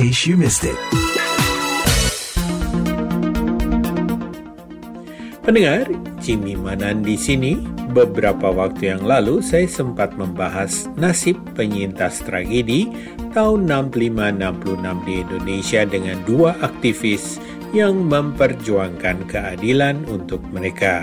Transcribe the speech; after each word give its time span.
case 0.00 0.24
you 0.24 0.40
missed 0.40 0.64
it. 0.64 0.80
Pendengar, 5.44 5.84
Jimmy 6.24 6.56
Manan 6.56 7.04
di 7.04 7.20
sini. 7.20 7.60
Beberapa 7.90 8.54
waktu 8.54 8.94
yang 8.94 9.02
lalu 9.02 9.42
saya 9.42 9.66
sempat 9.66 10.14
membahas 10.14 10.86
nasib 10.94 11.36
penyintas 11.58 12.22
tragedi 12.22 12.86
tahun 13.34 13.66
65-66 13.90 15.04
di 15.04 15.14
Indonesia 15.26 15.80
dengan 15.84 16.16
dua 16.22 16.54
aktivis 16.62 17.42
yang 17.74 18.06
memperjuangkan 18.06 19.26
keadilan 19.26 20.06
untuk 20.06 20.38
mereka. 20.54 21.02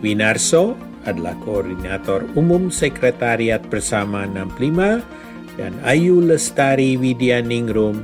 Winarso 0.00 0.74
adalah 1.04 1.36
koordinator 1.44 2.24
umum 2.34 2.72
Sekretariat 2.72 3.60
Bersama 3.68 4.24
65 4.24 5.23
dan 5.54 5.74
Ayu 5.86 6.18
Lestari 6.18 6.98
Widyaningrum 6.98 8.02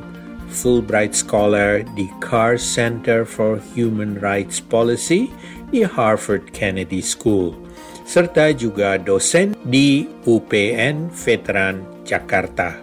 Fulbright 0.51 1.15
Scholar 1.15 1.87
di 1.95 2.11
Carr 2.19 2.59
Center 2.59 3.23
for 3.23 3.63
Human 3.79 4.19
Rights 4.19 4.59
Policy 4.59 5.31
di 5.71 5.87
Harvard 5.87 6.51
Kennedy 6.51 6.99
School, 6.99 7.55
serta 8.03 8.51
juga 8.51 8.99
dosen 8.99 9.55
di 9.71 10.11
UPN 10.27 11.09
Veteran 11.15 11.87
Jakarta. 12.03 12.75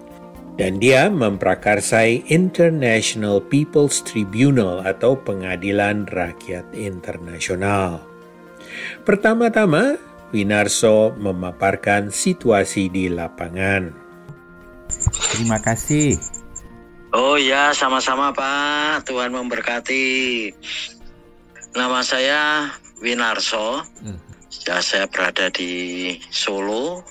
Dan 0.57 0.81
dia 0.81 1.05
memprakarsai 1.05 2.33
International 2.33 3.37
People's 3.37 4.01
Tribunal 4.01 4.81
atau 4.89 5.13
Pengadilan 5.13 6.09
Rakyat 6.09 6.73
Internasional. 6.73 8.01
Pertama-tama, 9.05 10.01
Winarso 10.33 11.13
memaparkan 11.13 12.09
situasi 12.09 12.89
di 12.89 13.05
lapangan. 13.05 14.06
Terima 15.35 15.59
kasih. 15.61 16.17
Oh 17.15 17.39
ya, 17.39 17.71
sama-sama 17.71 18.35
Pak. 18.35 19.07
Tuhan 19.07 19.31
memberkati. 19.31 20.51
Nama 21.75 21.99
saya 22.03 22.71
Winarso. 22.99 23.83
Hmm. 24.03 24.19
Ya, 24.67 24.83
saya 24.83 25.07
berada 25.07 25.47
di 25.51 26.15
Solo 26.27 27.03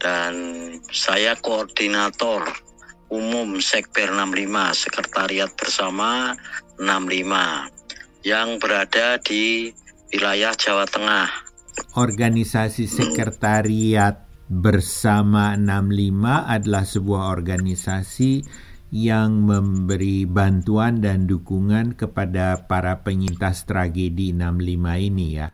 dan 0.00 0.32
saya 0.88 1.36
koordinator 1.36 2.48
umum 3.08 3.60
Sekber 3.60 4.12
65, 4.12 4.76
Sekretariat 4.76 5.50
Bersama 5.56 6.36
65 6.80 8.24
yang 8.24 8.60
berada 8.60 9.16
di 9.20 9.72
wilayah 10.12 10.52
Jawa 10.54 10.84
Tengah. 10.84 11.28
Organisasi 11.96 12.84
Sekretariat 12.84 14.27
Bersama 14.48 15.52
65 15.52 16.24
adalah 16.48 16.84
sebuah 16.88 17.28
organisasi 17.36 18.48
yang 18.88 19.44
memberi 19.44 20.24
bantuan 20.24 21.04
dan 21.04 21.28
dukungan 21.28 21.92
kepada 21.92 22.64
para 22.64 23.04
penyintas 23.04 23.68
tragedi 23.68 24.32
65 24.32 25.08
ini 25.12 25.26
ya. 25.36 25.52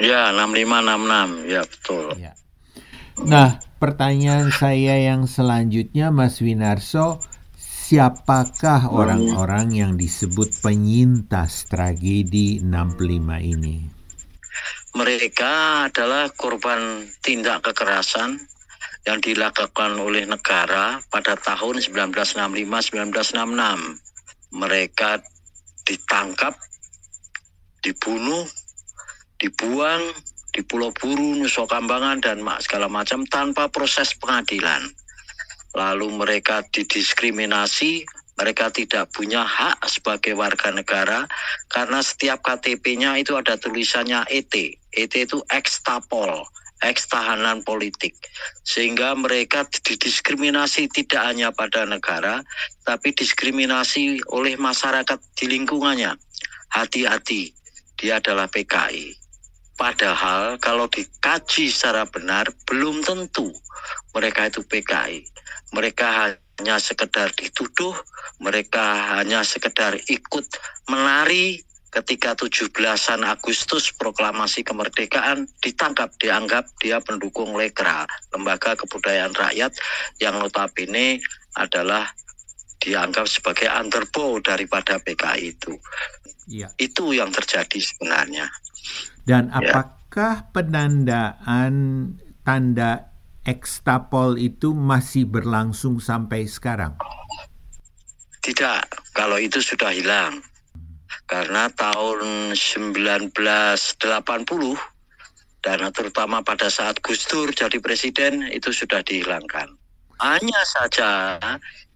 Ya, 0.00 0.32
6566, 0.32 1.52
ya 1.52 1.62
betul. 1.68 2.04
Ya. 2.16 2.32
Nah, 3.20 3.60
pertanyaan 3.76 4.48
saya 4.48 4.96
yang 4.96 5.28
selanjutnya 5.28 6.08
Mas 6.08 6.40
Winarso, 6.40 7.20
siapakah 7.60 8.88
orang-orang 8.88 9.76
yang 9.76 9.92
disebut 10.00 10.64
penyintas 10.64 11.68
tragedi 11.68 12.64
65 12.64 13.36
ini? 13.44 13.99
Mereka 14.90 15.86
adalah 15.86 16.34
korban 16.34 17.06
tindak 17.22 17.62
kekerasan 17.62 18.42
yang 19.06 19.22
dilakukan 19.22 19.94
oleh 19.96 20.26
negara 20.26 20.98
pada 21.08 21.38
tahun 21.38 21.78
1965-1966. 21.78 24.02
Mereka 24.50 25.22
ditangkap, 25.86 26.58
dibunuh, 27.86 28.42
dibuang 29.38 30.10
di 30.50 30.66
Pulau 30.66 30.90
Buru, 30.90 31.38
Nusa 31.38 31.70
Kambangan, 31.70 32.18
dan 32.18 32.42
segala 32.58 32.90
macam 32.90 33.22
tanpa 33.30 33.70
proses 33.70 34.10
pengadilan. 34.18 34.90
Lalu 35.70 36.18
mereka 36.18 36.66
didiskriminasi, 36.66 38.02
mereka 38.40 38.72
tidak 38.72 39.12
punya 39.12 39.44
hak 39.44 39.84
sebagai 39.84 40.32
warga 40.32 40.72
negara 40.72 41.28
karena 41.68 42.00
setiap 42.00 42.40
KTP-nya 42.40 43.20
itu 43.20 43.36
ada 43.36 43.60
tulisannya 43.60 44.24
ET. 44.32 44.50
ET 44.96 45.12
itu 45.12 45.44
ekstapol 45.52 46.40
eks 46.80 47.12
tahanan 47.12 47.60
politik. 47.60 48.16
Sehingga 48.64 49.12
mereka 49.12 49.68
didiskriminasi 49.68 50.88
tidak 50.88 51.20
hanya 51.20 51.52
pada 51.52 51.84
negara 51.84 52.40
tapi 52.88 53.12
diskriminasi 53.12 54.24
oleh 54.32 54.56
masyarakat 54.56 55.20
di 55.36 55.44
lingkungannya. 55.44 56.16
Hati-hati 56.72 57.52
dia 58.00 58.16
adalah 58.16 58.48
PKI 58.48 59.20
padahal 59.80 60.60
kalau 60.60 60.84
dikaji 60.92 61.72
secara 61.72 62.04
benar 62.04 62.52
belum 62.68 63.00
tentu 63.00 63.48
mereka 64.12 64.52
itu 64.52 64.60
PKI 64.60 65.24
mereka 65.72 66.36
hanya 66.60 66.76
sekedar 66.76 67.32
dituduh 67.32 67.96
mereka 68.36 69.16
hanya 69.16 69.40
sekedar 69.40 69.96
ikut 70.12 70.44
menari 70.92 71.64
ketika 71.88 72.36
17-an 72.36 73.24
Agustus 73.24 73.90
proklamasi 73.96 74.60
kemerdekaan 74.60 75.48
ditangkap 75.64 76.12
dianggap 76.20 76.68
dia 76.78 77.00
pendukung 77.00 77.56
Lekra, 77.56 78.04
lembaga 78.30 78.76
kebudayaan 78.76 79.32
rakyat 79.32 79.72
yang 80.20 80.36
notabene 80.36 81.18
adalah 81.56 82.06
dianggap 82.78 83.24
sebagai 83.24 83.66
underbow 83.72 84.36
daripada 84.38 85.00
PKI 85.02 85.56
itu. 85.56 85.74
Ya. 86.46 86.68
Itu 86.76 87.10
yang 87.10 87.34
terjadi 87.34 87.80
sebenarnya. 87.80 88.46
Dan 89.24 89.50
ya. 89.50 89.58
apakah 89.64 90.46
ya. 90.46 90.48
penandaan 90.54 91.74
tanda 92.46 93.09
ekstapol 93.50 94.38
itu 94.38 94.70
masih 94.70 95.26
berlangsung 95.26 95.98
sampai 95.98 96.46
sekarang? 96.46 96.94
Tidak, 98.40 99.10
kalau 99.10 99.36
itu 99.36 99.58
sudah 99.58 99.90
hilang 99.90 100.38
karena 101.26 101.70
tahun 101.74 102.54
1980 102.54 104.10
dan 105.60 105.78
terutama 105.92 106.40
pada 106.40 106.72
saat 106.72 106.98
Gus 107.04 107.26
Dur 107.28 107.52
jadi 107.52 107.78
presiden 107.78 108.48
itu 108.48 108.72
sudah 108.72 109.04
dihilangkan. 109.04 109.76
Hanya 110.20 110.62
saja 110.64 111.36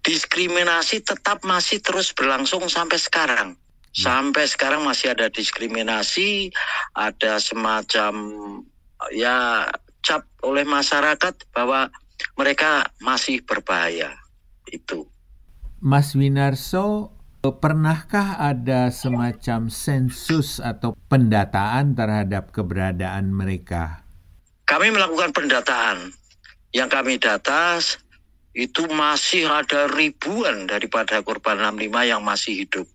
diskriminasi 0.05 1.01
tetap 1.01 1.41
masih 1.41 1.81
terus 1.81 2.13
berlangsung 2.13 2.69
sampai 2.69 3.01
sekarang. 3.01 3.47
Ya. 3.95 4.11
Sampai 4.11 4.45
sekarang 4.45 4.85
masih 4.85 5.17
ada 5.17 5.31
diskriminasi, 5.31 6.53
ada 6.93 7.41
semacam 7.41 8.13
ya 9.13 9.65
cap 10.05 10.21
oleh 10.45 10.61
masyarakat 10.61 11.49
bahwa 11.49 11.89
mereka 12.37 12.85
masih 13.01 13.41
berbahaya. 13.41 14.13
Itu. 14.69 15.09
Mas 15.81 16.13
Winarso, 16.13 17.15
Pernahkah 17.45 18.41
ada 18.41 18.89
semacam 18.89 19.69
sensus 19.69 20.57
atau 20.57 20.97
pendataan 21.05 21.93
terhadap 21.93 22.49
keberadaan 22.49 23.29
mereka? 23.29 24.01
Kami 24.65 24.89
melakukan 24.89 25.29
pendataan. 25.29 26.09
Yang 26.73 26.89
kami 26.89 27.13
data 27.21 27.77
itu 28.57 28.89
masih 28.89 29.45
ada 29.45 29.85
ribuan 29.93 30.65
daripada 30.65 31.21
korban 31.21 31.61
65 31.61 32.09
yang 32.09 32.21
masih 32.25 32.65
hidup. 32.65 32.87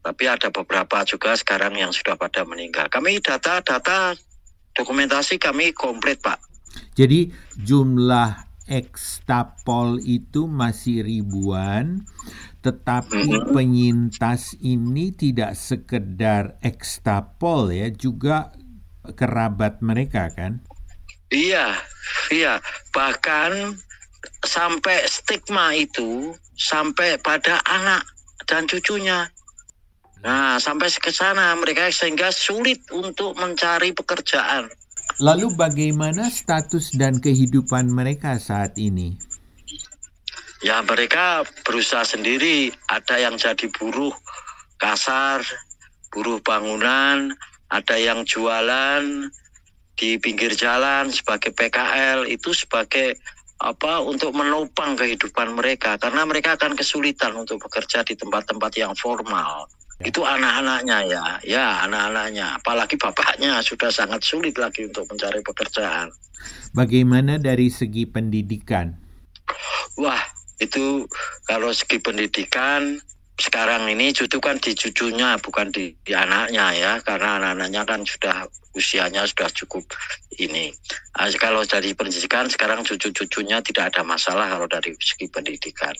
Tapi 0.00 0.24
ada 0.32 0.48
beberapa 0.48 1.04
juga 1.04 1.36
sekarang 1.36 1.76
yang 1.76 1.92
sudah 1.92 2.16
pada 2.16 2.48
meninggal. 2.48 2.88
Kami 2.88 3.20
data-data 3.20 4.16
dokumentasi 4.76 5.36
kami 5.40 5.72
komplit, 5.76 6.20
Pak. 6.20 6.40
Jadi 6.96 7.32
jumlah 7.60 8.48
ekstapol 8.68 10.00
itu 10.00 10.48
masih 10.48 11.04
ribuan, 11.04 12.04
tetapi 12.64 13.28
mm-hmm. 13.28 13.52
penyintas 13.52 14.56
ini 14.62 15.12
tidak 15.12 15.58
sekedar 15.58 16.56
ekstapol 16.64 17.68
ya, 17.74 17.92
juga 17.92 18.54
kerabat 19.18 19.82
mereka 19.82 20.30
kan? 20.32 20.62
Iya, 21.32 21.80
iya. 22.28 22.60
Bahkan 22.92 23.80
sampai 24.44 25.08
stigma 25.08 25.72
itu 25.72 26.36
sampai 26.60 27.16
pada 27.18 27.58
anak 27.64 28.04
dan 28.44 28.68
cucunya. 28.68 29.31
Nah, 30.22 30.62
sampai 30.62 30.86
ke 30.86 31.10
sana 31.10 31.50
mereka 31.58 31.90
sehingga 31.90 32.30
sulit 32.30 32.86
untuk 32.94 33.34
mencari 33.34 33.90
pekerjaan. 33.90 34.70
Lalu 35.18 35.54
bagaimana 35.58 36.30
status 36.30 36.94
dan 36.94 37.18
kehidupan 37.18 37.90
mereka 37.90 38.38
saat 38.38 38.78
ini? 38.78 39.18
Ya 40.62 40.78
mereka 40.78 41.42
berusaha 41.66 42.06
sendiri, 42.06 42.70
ada 42.86 43.18
yang 43.18 43.34
jadi 43.34 43.66
buruh 43.74 44.14
kasar, 44.78 45.42
buruh 46.14 46.38
bangunan, 46.38 47.34
ada 47.66 47.98
yang 47.98 48.22
jualan 48.22 49.26
di 49.98 50.22
pinggir 50.22 50.54
jalan 50.54 51.10
sebagai 51.10 51.50
PKL, 51.50 52.30
itu 52.30 52.54
sebagai 52.54 53.18
apa 53.58 54.02
untuk 54.02 54.34
menopang 54.34 54.94
kehidupan 54.98 55.54
mereka 55.54 55.94
karena 55.98 56.26
mereka 56.26 56.58
akan 56.58 56.74
kesulitan 56.74 57.34
untuk 57.34 57.62
bekerja 57.62 58.06
di 58.06 58.14
tempat-tempat 58.14 58.72
yang 58.78 58.94
formal. 58.94 59.66
Ya. 60.02 60.10
Itu 60.10 60.26
anak-anaknya 60.26 60.98
ya, 61.06 61.24
ya 61.46 61.66
anak-anaknya. 61.86 62.58
Apalagi 62.58 62.98
bapaknya 62.98 63.62
sudah 63.62 63.88
sangat 63.94 64.26
sulit 64.26 64.58
lagi 64.58 64.90
untuk 64.90 65.06
mencari 65.06 65.38
pekerjaan. 65.46 66.10
Bagaimana 66.74 67.38
dari 67.38 67.70
segi 67.70 68.02
pendidikan? 68.02 68.90
Wah, 69.94 70.22
itu 70.58 71.06
kalau 71.46 71.70
segi 71.70 72.02
pendidikan 72.02 72.98
sekarang 73.42 73.90
ini 73.90 74.14
cucu 74.14 74.38
kan 74.38 74.62
di 74.62 74.70
cucunya 74.78 75.34
bukan 75.42 75.74
di, 75.74 75.90
di 76.06 76.14
anaknya 76.14 76.70
ya. 76.78 76.92
Karena 77.02 77.42
anak-anaknya 77.42 77.82
kan 77.82 78.00
sudah 78.06 78.46
usianya 78.78 79.26
sudah 79.26 79.50
cukup 79.50 79.82
ini. 80.38 80.70
Nah, 81.18 81.26
kalau 81.34 81.66
dari 81.66 81.90
pendidikan 81.92 82.46
sekarang 82.46 82.86
cucu-cucunya 82.86 83.58
tidak 83.66 83.90
ada 83.90 84.06
masalah 84.06 84.46
kalau 84.46 84.70
dari 84.70 84.94
segi 85.02 85.26
pendidikan. 85.26 85.92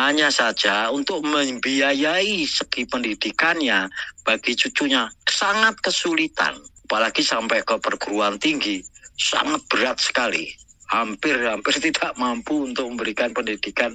Hanya 0.00 0.32
saja 0.32 0.88
untuk 0.88 1.20
membiayai 1.28 2.48
segi 2.48 2.88
pendidikannya 2.88 3.92
bagi 4.24 4.56
cucunya 4.56 5.04
sangat 5.28 5.76
kesulitan. 5.84 6.56
Apalagi 6.88 7.20
sampai 7.20 7.60
ke 7.60 7.76
perguruan 7.76 8.40
tinggi 8.40 8.80
sangat 9.20 9.60
berat 9.68 10.00
sekali 10.00 10.65
hampir 10.90 11.36
hampir 11.46 11.74
tidak 11.90 12.12
mampu 12.18 12.66
untuk 12.66 12.86
memberikan 12.90 13.30
pendidikan 13.34 13.94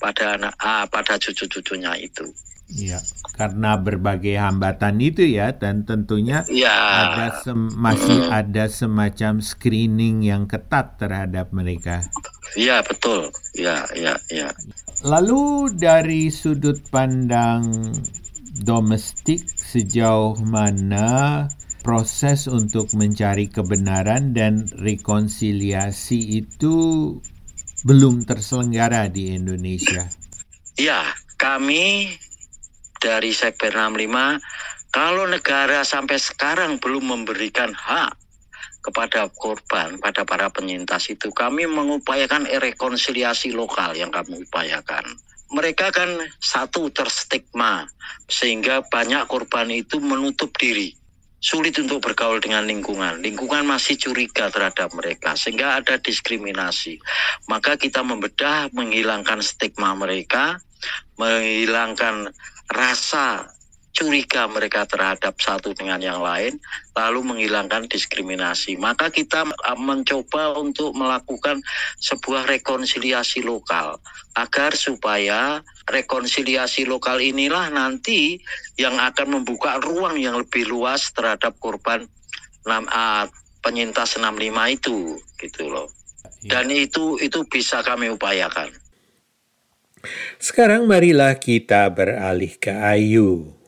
pada 0.00 0.36
anak 0.36 0.54
ah, 0.60 0.84
pada 0.88 1.16
cucu-cucunya 1.20 1.96
itu. 2.00 2.28
Iya, 2.70 3.02
karena 3.34 3.74
berbagai 3.82 4.38
hambatan 4.38 5.02
itu 5.02 5.26
ya 5.26 5.50
dan 5.50 5.82
tentunya 5.82 6.46
ya. 6.46 6.70
ada 7.02 7.42
sem 7.42 7.66
masih 7.74 8.30
ada 8.30 8.70
semacam 8.70 9.42
screening 9.42 10.22
yang 10.22 10.46
ketat 10.46 10.94
terhadap 11.02 11.50
mereka. 11.50 12.06
Iya, 12.54 12.86
betul. 12.86 13.34
Ya, 13.58 13.90
ya, 13.98 14.14
ya. 14.30 14.54
Lalu 15.02 15.74
dari 15.82 16.30
sudut 16.30 16.78
pandang 16.94 17.90
domestik 18.62 19.42
sejauh 19.50 20.38
mana 20.38 21.50
proses 21.80 22.46
untuk 22.46 22.92
mencari 22.92 23.48
kebenaran 23.48 24.36
dan 24.36 24.68
rekonsiliasi 24.68 26.44
itu 26.44 27.16
belum 27.84 28.28
terselenggara 28.28 29.08
di 29.08 29.32
Indonesia. 29.32 30.04
Ya, 30.76 31.04
kami 31.40 32.12
dari 33.00 33.32
Sekber 33.32 33.72
65 33.72 34.40
kalau 34.90 35.24
negara 35.30 35.86
sampai 35.86 36.18
sekarang 36.18 36.82
belum 36.82 37.14
memberikan 37.14 37.70
hak 37.72 38.10
kepada 38.80 39.30
korban, 39.30 40.00
pada 40.00 40.26
para 40.26 40.50
penyintas 40.50 41.06
itu, 41.12 41.30
kami 41.30 41.68
mengupayakan 41.68 42.48
rekonsiliasi 42.48 43.52
lokal 43.54 43.94
yang 43.94 44.10
kami 44.10 44.42
upayakan. 44.42 45.04
Mereka 45.50 45.94
kan 45.94 46.10
satu 46.42 46.90
terstigma, 46.90 47.86
sehingga 48.26 48.82
banyak 48.86 49.26
korban 49.30 49.70
itu 49.70 50.02
menutup 50.02 50.50
diri 50.58 50.99
sulit 51.40 51.72
untuk 51.80 52.04
bergaul 52.04 52.38
dengan 52.38 52.68
lingkungan. 52.68 53.24
Lingkungan 53.24 53.64
masih 53.64 53.96
curiga 53.96 54.52
terhadap 54.52 54.92
mereka 54.92 55.32
sehingga 55.34 55.80
ada 55.80 55.96
diskriminasi. 55.96 57.00
Maka 57.48 57.80
kita 57.80 58.04
membedah 58.04 58.68
menghilangkan 58.76 59.40
stigma 59.40 59.96
mereka, 59.96 60.60
menghilangkan 61.16 62.28
rasa 62.68 63.48
curiga 64.00 64.48
mereka 64.48 64.88
terhadap 64.88 65.36
satu 65.36 65.76
dengan 65.76 66.00
yang 66.00 66.24
lain, 66.24 66.56
lalu 66.96 67.20
menghilangkan 67.20 67.84
diskriminasi. 67.84 68.80
Maka 68.80 69.12
kita 69.12 69.44
uh, 69.44 69.76
mencoba 69.76 70.56
untuk 70.56 70.96
melakukan 70.96 71.60
sebuah 72.00 72.48
rekonsiliasi 72.48 73.44
lokal 73.44 74.00
agar 74.40 74.72
supaya 74.72 75.60
rekonsiliasi 75.84 76.88
lokal 76.88 77.20
inilah 77.20 77.68
nanti 77.68 78.40
yang 78.80 78.96
akan 78.96 79.44
membuka 79.44 79.76
ruang 79.84 80.16
yang 80.16 80.40
lebih 80.40 80.64
luas 80.64 81.12
terhadap 81.12 81.52
korban 81.60 82.08
uh, 82.64 83.28
penyintas 83.60 84.16
65 84.16 84.48
itu, 84.80 85.20
gitu 85.44 85.68
loh. 85.68 85.92
Iya. 86.40 86.64
Dan 86.64 86.72
itu 86.72 87.20
itu 87.20 87.44
bisa 87.44 87.84
kami 87.84 88.08
upayakan. 88.08 88.72
Sekarang 90.40 90.88
marilah 90.88 91.36
kita 91.36 91.84
beralih 91.92 92.56
ke 92.56 92.72
Ayu. 92.72 93.59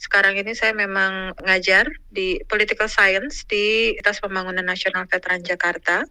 Sekarang 0.00 0.32
ini 0.40 0.56
saya 0.56 0.72
memang 0.72 1.36
ngajar 1.44 1.84
di 2.08 2.40
Political 2.48 2.88
Science 2.88 3.44
di 3.44 3.92
Atas 4.00 4.24
Pembangunan 4.24 4.64
Nasional 4.64 5.04
Veteran 5.04 5.44
Jakarta. 5.44 6.08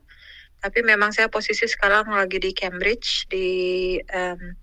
Tapi 0.61 0.85
memang 0.85 1.09
saya 1.09 1.25
posisi 1.25 1.65
sekarang 1.65 2.13
lagi 2.13 2.37
di 2.37 2.53
Cambridge 2.53 3.25
di 3.33 3.97
um, 4.13 4.53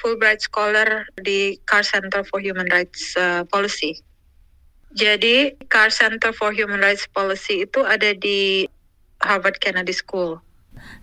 Fulbright 0.00 0.40
Scholar 0.40 1.04
di 1.20 1.60
Carr 1.68 1.84
Center 1.84 2.24
for 2.24 2.40
Human 2.40 2.64
Rights 2.72 3.12
uh, 3.20 3.44
Policy. 3.52 4.00
Jadi 4.96 5.52
Carr 5.68 5.92
Center 5.92 6.32
for 6.32 6.56
Human 6.56 6.80
Rights 6.80 7.04
Policy 7.12 7.68
itu 7.68 7.84
ada 7.84 8.16
di 8.16 8.64
Harvard 9.20 9.60
Kennedy 9.60 9.92
School. 9.92 10.40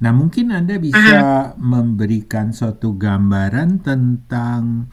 Nah, 0.01 0.09
mungkin 0.09 0.49
Anda 0.49 0.81
bisa 0.81 0.97
uh 0.97 1.13
-huh. 1.13 1.45
memberikan 1.61 2.57
suatu 2.57 2.97
gambaran 2.97 3.85
tentang 3.85 4.89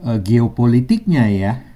uh, 0.00 0.16
geopolitiknya 0.22 1.28
ya 1.28 1.71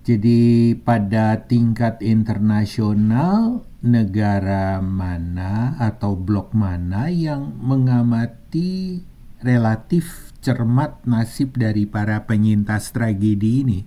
jadi 0.00 0.72
pada 0.80 1.44
tingkat 1.44 2.00
internasional 2.00 3.68
negara 3.84 4.80
mana 4.80 5.76
atau 5.76 6.16
blok 6.16 6.56
mana 6.56 7.12
yang 7.12 7.52
mengamati 7.60 9.04
relatif 9.44 10.32
cermat 10.40 11.04
nasib 11.04 11.52
dari 11.56 11.84
para 11.84 12.24
penyintas 12.24 12.96
tragedi 12.96 13.60
ini? 13.60 13.80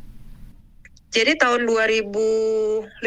Jadi 1.13 1.37
tahun 1.37 1.69
2015 1.69 3.05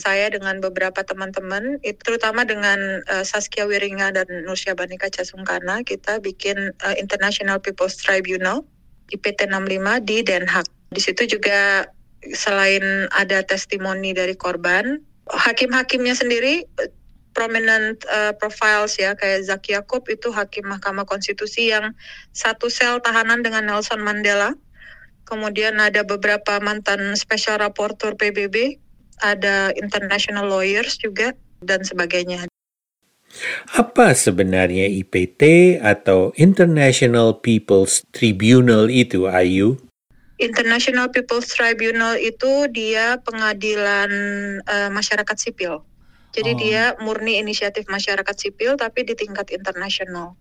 saya 0.00 0.26
dengan 0.32 0.64
beberapa 0.64 1.04
teman-teman, 1.04 1.76
terutama 2.00 2.48
dengan 2.48 3.04
uh, 3.04 3.20
Saskia 3.20 3.68
Wiringa 3.68 4.16
dan 4.16 4.24
Nursia 4.48 4.72
Banika 4.72 5.12
Casungkana, 5.12 5.84
kita 5.84 6.24
bikin 6.24 6.72
uh, 6.80 6.96
International 6.96 7.60
People's 7.60 8.00
Tribunal 8.00 8.64
IPT 9.12 9.44
65 9.44 10.08
di 10.08 10.16
Den 10.24 10.48
Haag. 10.48 10.64
Di 10.92 11.00
situ 11.04 11.36
juga 11.36 11.84
selain 12.30 13.10
ada 13.10 13.42
testimoni 13.42 14.14
dari 14.14 14.38
korban, 14.38 15.02
hakim-hakimnya 15.26 16.14
sendiri 16.14 16.62
prominent 17.32 18.04
uh, 18.12 18.36
profiles 18.36 19.00
ya 19.00 19.16
kayak 19.16 19.48
Zaki 19.48 19.72
Yaakob 19.74 20.04
itu 20.12 20.28
hakim 20.30 20.68
Mahkamah 20.68 21.08
Konstitusi 21.08 21.72
yang 21.72 21.96
satu 22.36 22.68
sel 22.68 23.00
tahanan 23.00 23.40
dengan 23.40 23.66
Nelson 23.66 24.04
Mandela. 24.04 24.54
Kemudian 25.24 25.80
ada 25.80 26.04
beberapa 26.04 26.60
mantan 26.60 27.16
special 27.16 27.64
rapporteur 27.64 28.14
PBB, 28.20 28.76
ada 29.24 29.72
international 29.80 30.50
lawyers 30.50 31.00
juga 31.00 31.32
dan 31.64 31.80
sebagainya. 31.86 32.44
Apa 33.72 34.12
sebenarnya 34.12 34.92
IPT 34.92 35.80
atau 35.80 36.36
International 36.36 37.40
People's 37.40 38.04
Tribunal 38.12 38.92
itu, 38.92 39.24
Ayu? 39.24 39.80
International 40.40 41.12
People's 41.12 41.52
Tribunal 41.52 42.16
itu 42.16 42.68
dia 42.72 43.20
pengadilan 43.20 44.10
uh, 44.64 44.90
masyarakat 44.92 45.36
sipil. 45.36 45.84
Jadi 46.32 46.52
oh. 46.56 46.58
dia 46.58 46.82
murni 47.04 47.36
inisiatif 47.36 47.84
masyarakat 47.88 48.36
sipil 48.36 48.80
tapi 48.80 49.04
di 49.04 49.12
tingkat 49.12 49.52
internasional. 49.52 50.34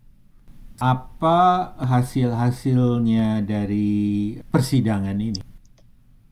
Apa 0.79 1.71
hasil-hasilnya 1.77 3.43
dari 3.45 4.39
persidangan 4.49 5.13
ini? 5.19 5.41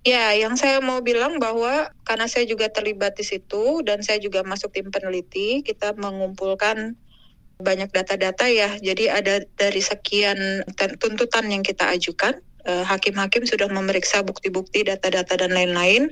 Ya, 0.08 0.32
yang 0.32 0.56
saya 0.56 0.80
mau 0.80 1.04
bilang 1.04 1.38
bahwa 1.44 1.92
karena 2.08 2.26
saya 2.32 2.48
juga 2.48 2.72
terlibat 2.72 3.20
di 3.20 3.28
situ 3.28 3.84
dan 3.84 4.00
saya 4.00 4.18
juga 4.18 4.42
masuk 4.48 4.72
tim 4.72 4.90
peneliti, 4.90 5.60
kita 5.60 5.92
mengumpulkan 6.00 6.96
banyak 7.60 7.92
data-data 7.92 8.48
ya. 8.48 8.80
Jadi 8.80 9.12
ada 9.12 9.44
dari 9.60 9.84
sekian 9.84 10.64
tuntutan 11.04 11.52
yang 11.52 11.62
kita 11.62 11.92
ajukan, 11.92 12.40
Eh, 12.68 12.84
hakim-hakim 12.84 13.48
sudah 13.48 13.72
memeriksa 13.72 14.20
bukti-bukti, 14.20 14.84
data-data 14.84 15.40
dan 15.40 15.56
lain-lain. 15.56 16.12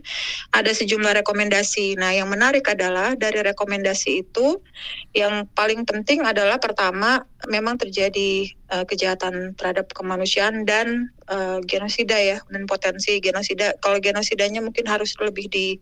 Ada 0.55 0.71
sejumlah 0.79 1.19
rekomendasi. 1.19 1.99
Nah, 1.99 2.15
yang 2.15 2.31
menarik 2.31 2.63
adalah 2.71 3.19
dari 3.19 3.43
rekomendasi 3.43 4.23
itu 4.23 4.63
yang 5.11 5.43
paling 5.51 5.83
penting 5.83 6.23
adalah 6.23 6.55
pertama 6.55 7.27
memang 7.51 7.75
terjadi 7.75 8.47
uh, 8.71 8.87
kejahatan 8.87 9.59
terhadap 9.59 9.91
kemanusiaan 9.91 10.63
dan 10.63 11.11
uh, 11.27 11.59
genosida 11.67 12.15
ya 12.15 12.39
dan 12.47 12.63
potensi 12.63 13.19
genosida. 13.19 13.75
Kalau 13.83 13.99
genosidanya 13.99 14.63
mungkin 14.63 14.87
harus 14.87 15.19
lebih 15.19 15.51
di 15.51 15.75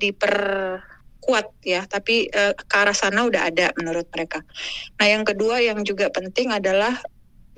diper 0.00 0.34
kuat 1.20 1.52
ya, 1.60 1.84
tapi 1.84 2.32
uh, 2.32 2.56
ke 2.56 2.76
arah 2.80 2.96
sana 2.96 3.28
udah 3.28 3.52
ada 3.52 3.76
menurut 3.76 4.08
mereka. 4.16 4.40
Nah, 4.96 5.04
yang 5.04 5.28
kedua 5.28 5.60
yang 5.60 5.84
juga 5.84 6.08
penting 6.08 6.48
adalah 6.48 6.96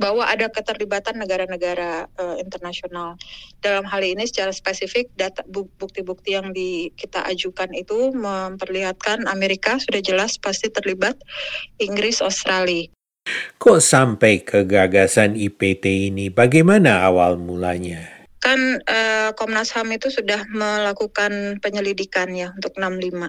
bahwa 0.01 0.25
ada 0.25 0.49
keterlibatan 0.49 1.21
negara-negara 1.21 2.09
uh, 2.17 2.41
internasional. 2.41 3.21
Dalam 3.61 3.85
hal 3.85 4.01
ini 4.01 4.25
secara 4.25 4.49
spesifik 4.49 5.13
data 5.13 5.45
bukti-bukti 5.53 6.33
yang 6.33 6.57
di, 6.57 6.89
kita 6.97 7.21
ajukan 7.29 7.69
itu 7.77 8.09
memperlihatkan 8.17 9.29
Amerika 9.29 9.77
sudah 9.77 10.01
jelas 10.01 10.41
pasti 10.41 10.73
terlibat, 10.73 11.21
Inggris, 11.77 12.25
Australia. 12.25 12.89
Kok 13.61 13.85
sampai 13.85 14.41
ke 14.41 14.65
gagasan 14.65 15.37
IPT 15.37 16.09
ini? 16.09 16.33
Bagaimana 16.33 17.05
awal 17.05 17.37
mulanya? 17.37 18.25
Kan 18.41 18.81
uh, 18.81 19.37
Komnas 19.37 19.77
HAM 19.77 19.93
itu 19.93 20.09
sudah 20.09 20.49
melakukan 20.49 21.61
penyelidikan 21.61 22.33
ya 22.33 22.57
untuk 22.57 22.73
65. 22.81 23.29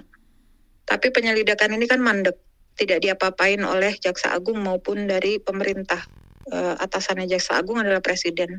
Tapi 0.88 1.06
penyelidikan 1.12 1.76
ini 1.76 1.84
kan 1.84 2.00
mandek, 2.00 2.40
tidak 2.80 3.04
diapa-apain 3.04 3.60
oleh 3.60 3.92
Jaksa 4.00 4.32
Agung 4.32 4.64
maupun 4.64 5.04
dari 5.04 5.36
pemerintah. 5.36 6.08
Uh, 6.50 6.74
atasannya 6.82 7.30
Jaksa 7.30 7.62
Agung 7.62 7.78
adalah 7.78 8.02
Presiden 8.02 8.58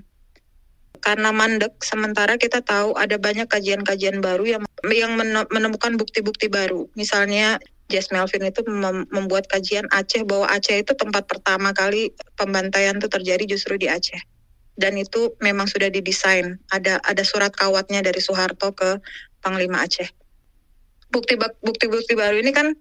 karena 1.03 1.35
mandek 1.35 1.75
sementara 1.83 2.39
kita 2.39 2.63
tahu 2.63 2.95
ada 2.95 3.19
banyak 3.19 3.51
kajian-kajian 3.51 4.23
baru 4.23 4.55
yang 4.57 4.63
yang 4.87 5.19
menemukan 5.51 5.99
bukti-bukti 5.99 6.47
baru. 6.47 6.87
Misalnya 6.95 7.59
Jess 7.91 8.07
Melvin 8.15 8.47
itu 8.47 8.63
mem 8.63 9.03
membuat 9.11 9.51
kajian 9.51 9.83
Aceh 9.91 10.23
bahwa 10.23 10.47
Aceh 10.47 10.79
itu 10.79 10.95
tempat 10.95 11.27
pertama 11.27 11.75
kali 11.75 12.15
pembantaian 12.39 12.95
itu 12.95 13.11
terjadi 13.11 13.43
justru 13.43 13.75
di 13.75 13.91
Aceh. 13.91 14.23
Dan 14.79 14.95
itu 14.95 15.35
memang 15.43 15.67
sudah 15.67 15.91
didesain. 15.91 16.55
Ada 16.71 17.03
ada 17.03 17.23
surat 17.27 17.51
kawatnya 17.51 17.99
dari 17.99 18.23
Soeharto 18.23 18.71
ke 18.71 19.03
Panglima 19.43 19.83
Aceh. 19.83 20.07
Bukti 21.11 21.35
bukti-bukti 21.37 22.15
baru 22.15 22.39
ini 22.39 22.55
kan 22.55 22.71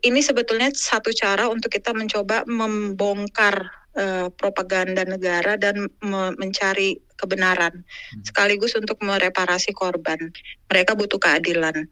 ini 0.00 0.20
sebetulnya 0.24 0.72
satu 0.72 1.12
cara 1.12 1.52
untuk 1.52 1.68
kita 1.68 1.92
mencoba 1.92 2.48
membongkar 2.48 3.79
uh, 3.96 4.28
propaganda 4.34 5.02
negara 5.06 5.56
dan 5.56 5.90
me 6.04 6.34
mencari 6.36 6.98
kebenaran 7.18 7.84
hmm. 7.84 8.24
sekaligus 8.24 8.74
untuk 8.78 9.00
mereparasi 9.02 9.74
korban. 9.76 10.32
Mereka 10.72 10.96
butuh 10.96 11.20
keadilan. 11.20 11.88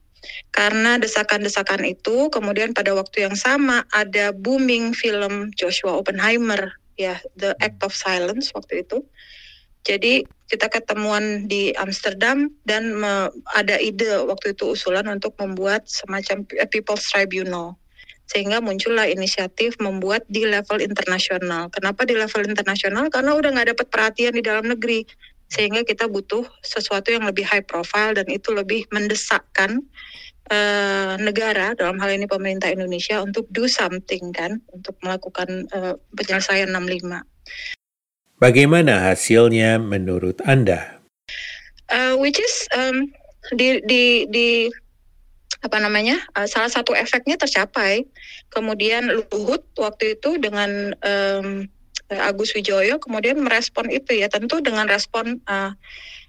Karena 0.50 0.98
desakan-desakan 0.98 1.86
itu 1.86 2.26
kemudian 2.34 2.74
pada 2.74 2.90
waktu 2.90 3.30
yang 3.30 3.38
sama 3.38 3.86
ada 3.94 4.34
booming 4.34 4.90
film 4.90 5.54
Joshua 5.54 5.94
Oppenheimer 5.94 6.74
ya 6.98 7.22
The 7.38 7.54
Act 7.62 7.86
of 7.86 7.94
Silence 7.94 8.50
waktu 8.50 8.82
itu. 8.82 9.06
Jadi 9.86 10.26
kita 10.50 10.66
ketemuan 10.66 11.46
di 11.46 11.70
Amsterdam 11.78 12.50
dan 12.66 12.98
me, 12.98 13.30
ada 13.54 13.78
ide 13.78 14.26
waktu 14.26 14.58
itu 14.58 14.74
usulan 14.74 15.06
untuk 15.06 15.38
membuat 15.38 15.86
semacam 15.86 16.42
People's 16.72 17.06
Tribunal 17.06 17.78
sehingga 18.28 18.60
muncullah 18.60 19.08
inisiatif 19.08 19.80
membuat 19.80 20.28
di 20.28 20.44
level 20.44 20.84
internasional. 20.84 21.72
Kenapa 21.72 22.04
di 22.04 22.12
level 22.12 22.44
internasional? 22.44 23.08
Karena 23.08 23.32
udah 23.32 23.50
nggak 23.56 23.68
dapat 23.72 23.86
perhatian 23.88 24.36
di 24.36 24.44
dalam 24.44 24.68
negeri, 24.68 25.08
sehingga 25.48 25.80
kita 25.82 26.06
butuh 26.12 26.44
sesuatu 26.60 27.08
yang 27.08 27.24
lebih 27.24 27.48
high 27.48 27.64
profile 27.64 28.12
dan 28.12 28.28
itu 28.28 28.52
lebih 28.52 28.84
mendesakkan 28.92 29.80
uh, 30.52 31.16
negara 31.16 31.72
dalam 31.72 31.96
hal 31.96 32.12
ini 32.12 32.28
pemerintah 32.28 32.68
Indonesia 32.68 33.24
untuk 33.24 33.48
do 33.48 33.64
something 33.64 34.28
kan, 34.36 34.60
untuk 34.76 34.92
melakukan 35.00 35.64
uh, 35.72 35.96
penyelesaian 36.12 36.68
65. 36.68 37.24
Bagaimana 38.38 39.08
hasilnya 39.08 39.80
menurut 39.80 40.38
Anda? 40.44 41.00
Uh, 41.88 42.20
which 42.20 42.36
is 42.36 42.68
um, 42.76 43.08
di 43.56 43.80
di 43.88 44.28
di 44.28 44.68
apa 45.58 45.76
namanya 45.82 46.22
uh, 46.38 46.46
salah 46.46 46.70
satu 46.70 46.94
efeknya 46.94 47.34
tercapai. 47.34 48.06
Kemudian 48.52 49.10
Luhut 49.10 49.66
waktu 49.74 50.18
itu 50.18 50.38
dengan 50.38 50.94
um, 51.02 51.66
Agus 52.08 52.56
Wijoyo 52.56 52.96
kemudian 52.96 53.36
merespon 53.36 53.92
itu 53.92 54.16
ya 54.16 54.32
tentu 54.32 54.64
dengan 54.64 54.88
respon 54.88 55.44
uh, 55.44 55.76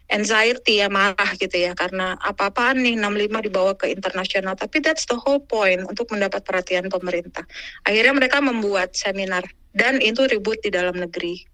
anxiety 0.10 0.82
ya 0.82 0.90
marah 0.92 1.32
gitu 1.38 1.54
ya 1.54 1.78
karena 1.78 2.18
apa-apaan 2.20 2.82
nih 2.82 2.98
65 2.98 3.48
dibawa 3.48 3.72
ke 3.78 3.94
internasional. 3.94 4.58
Tapi 4.58 4.82
that's 4.82 5.06
the 5.08 5.16
whole 5.16 5.40
point 5.40 5.86
untuk 5.86 6.10
mendapat 6.10 6.44
perhatian 6.44 6.90
pemerintah. 6.90 7.46
Akhirnya 7.86 8.14
mereka 8.18 8.42
membuat 8.42 8.98
seminar 8.98 9.46
dan 9.78 10.02
itu 10.02 10.26
ribut 10.26 10.60
di 10.66 10.74
dalam 10.74 10.98
negeri. 10.98 11.46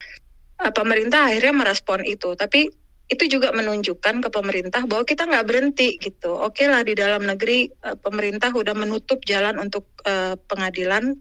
Pemerintah 0.55 1.27
akhirnya 1.29 1.51
merespon 1.51 2.08
itu. 2.08 2.32
Tapi 2.34 2.72
itu 3.15 3.39
juga 3.39 3.55
menunjukkan 3.55 4.19
ke 4.19 4.29
pemerintah 4.29 4.84
bahwa 4.84 5.07
kita 5.07 5.24
nggak 5.24 5.48
berhenti 5.48 5.95
gitu. 5.98 6.36
Oke 6.36 6.67
lah 6.67 6.84
di 6.84 6.93
dalam 6.93 7.24
negeri 7.24 7.72
uh, 7.88 7.95
pemerintah 7.95 8.51
udah 8.51 8.75
menutup 8.75 9.24
jalan 9.24 9.55
untuk 9.57 9.88
uh, 10.03 10.36
pengadilan, 10.51 11.15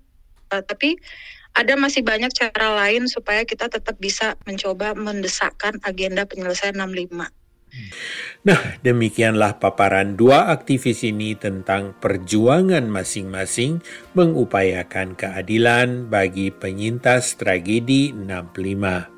uh, 0.50 0.62
tapi 0.66 0.98
ada 1.54 1.78
masih 1.78 2.02
banyak 2.02 2.34
cara 2.34 2.74
lain 2.74 3.06
supaya 3.06 3.46
kita 3.46 3.70
tetap 3.70 3.94
bisa 4.02 4.34
mencoba 4.42 4.98
mendesakkan 4.98 5.78
agenda 5.86 6.26
penyelesaian 6.26 6.74
65. 6.74 7.30
Nah, 8.44 8.60
demikianlah 8.86 9.58
paparan 9.58 10.14
dua 10.14 10.50
aktivis 10.50 11.02
ini 11.06 11.34
tentang 11.34 11.94
perjuangan 11.98 12.86
masing-masing 12.86 13.82
mengupayakan 14.14 15.18
keadilan 15.18 16.06
bagi 16.06 16.54
penyintas 16.54 17.34
tragedi 17.34 18.14
65. 18.14 19.13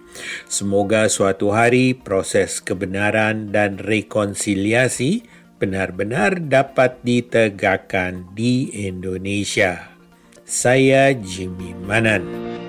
Semoga 0.46 1.06
suatu 1.11 1.54
hari 1.54 1.96
proses 1.96 2.61
kebenaran 2.61 3.50
dan 3.54 3.80
rekonsiliasi 3.80 5.26
benar-benar 5.56 6.44
dapat 6.44 7.00
ditegakkan 7.00 8.28
di 8.37 8.68
Indonesia. 8.87 9.96
Saya 10.44 11.16
Jimmy 11.16 11.73
Manan. 11.75 12.65